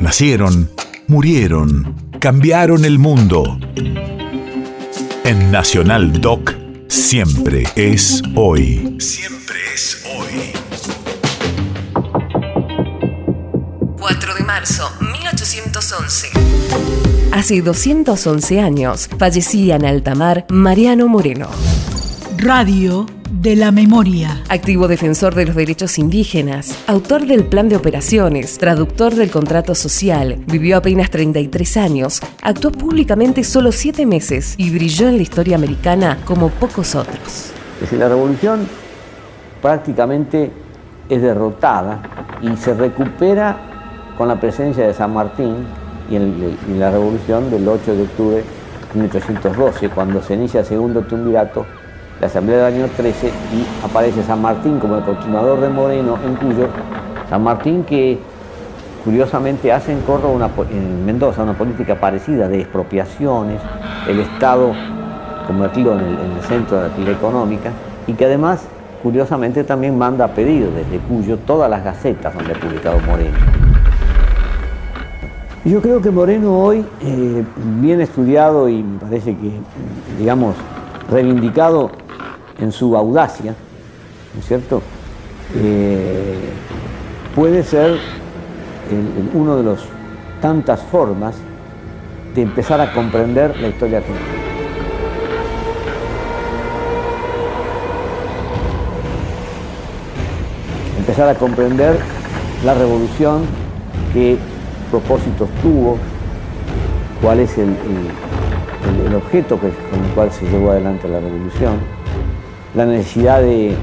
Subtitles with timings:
[0.00, 0.70] Nacieron,
[1.08, 3.58] murieron, cambiaron el mundo.
[5.24, 6.54] En Nacional Doc,
[6.88, 8.96] siempre es hoy.
[8.98, 10.52] Siempre es hoy.
[13.98, 16.28] 4 de marzo, 1811.
[17.32, 21.50] Hace 211 años fallecía en alta mar Mariano Moreno.
[22.42, 24.42] Radio de la memoria.
[24.48, 30.42] Activo defensor de los derechos indígenas, autor del plan de operaciones, traductor del contrato social,
[30.46, 36.16] vivió apenas 33 años, actuó públicamente solo 7 meses y brilló en la historia americana
[36.24, 37.52] como pocos otros.
[37.74, 38.66] Es decir, la revolución
[39.60, 40.50] prácticamente
[41.10, 42.00] es derrotada
[42.40, 43.58] y se recupera
[44.16, 45.56] con la presencia de San Martín
[46.10, 48.36] y en, la revolución del 8 de octubre
[48.94, 51.66] de 1812, cuando se inicia el segundo triunvirato
[52.20, 56.34] la Asamblea del año 13 y aparece San Martín como el continuador de Moreno en
[56.36, 56.68] Cuyo.
[57.28, 58.18] San Martín que
[59.04, 63.62] curiosamente hace en Córdoba, en Mendoza, una política parecida de expropiaciones,
[64.06, 64.72] el Estado
[65.46, 67.70] convertido en el, en el centro de la actividad económica
[68.06, 68.66] y que además
[69.02, 73.38] curiosamente también manda a pedir desde Cuyo todas las gacetas donde ha publicado Moreno.
[75.64, 77.44] Yo creo que Moreno hoy, eh,
[77.80, 79.52] bien estudiado y me parece que,
[80.18, 80.54] digamos,
[81.10, 81.90] reivindicado
[82.60, 83.54] en su audacia,
[84.34, 84.82] ¿no es cierto?
[85.56, 86.38] Eh,
[87.34, 87.98] puede ser
[89.34, 89.84] uno de los
[90.40, 91.36] tantas formas
[92.34, 94.26] de empezar a comprender la historia argentina.
[100.98, 101.98] Empezar a comprender
[102.64, 103.42] la revolución,
[104.12, 104.38] qué
[104.90, 105.98] propósitos tuvo,
[107.22, 107.74] cuál es el,
[109.06, 111.99] el objeto con el cual se llevó adelante la revolución
[112.74, 113.74] la necesidad de,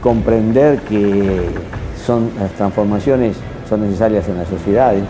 [0.00, 1.48] comprender que
[2.04, 3.36] son, las transformaciones
[3.68, 5.04] son necesarias en las sociedades,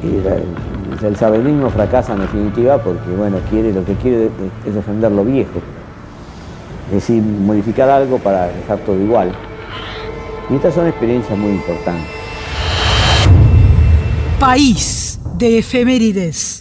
[0.00, 4.30] que el sabenismo fracasa en definitiva porque bueno, quiere, lo que quiere
[4.66, 5.60] es defender lo viejo,
[6.88, 9.32] es decir, modificar algo para dejar todo igual.
[10.50, 12.06] Y estas son experiencias muy importantes.
[14.40, 16.59] País de efemérides.